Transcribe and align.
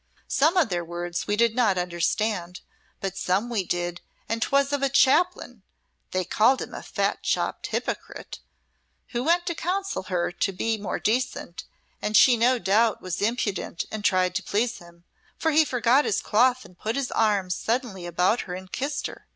Some 0.27 0.57
of 0.57 0.69
their 0.69 0.83
words 0.83 1.27
we 1.27 1.35
did 1.35 1.53
not 1.55 1.77
understand, 1.77 2.61
but 3.01 3.15
some 3.15 3.51
we 3.51 3.63
did 3.63 4.01
and 4.27 4.41
'twas 4.41 4.73
of 4.73 4.81
a 4.81 4.89
Chaplain 4.89 5.61
(they 6.09 6.25
called 6.25 6.59
him 6.59 6.73
a 6.73 6.81
fat 6.81 7.21
chopped 7.21 7.67
hipercrit) 7.69 8.39
who 9.09 9.21
went 9.21 9.45
to 9.45 9.53
counsel 9.53 10.01
her 10.09 10.31
to 10.31 10.51
behayve 10.51 10.79
more 10.81 10.97
decent, 10.99 11.65
and 12.01 12.17
she 12.17 12.35
no 12.35 12.57
doubt 12.57 12.99
was 12.99 13.21
impudent 13.21 13.85
and 13.91 14.03
tried 14.03 14.33
to 14.33 14.41
pleas 14.41 14.79
him, 14.79 15.03
for 15.37 15.51
he 15.51 15.63
forgot 15.63 16.03
his 16.03 16.19
cloth 16.19 16.65
and 16.65 16.79
put 16.79 16.95
his 16.95 17.11
arms 17.11 17.53
sudden 17.53 17.95
about 18.03 18.41
her 18.49 18.55
and 18.55 18.71
kist 18.71 19.05
her. 19.05 19.27